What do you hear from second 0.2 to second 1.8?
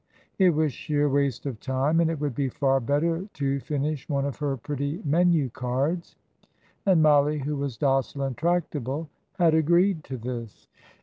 It was sheer waste of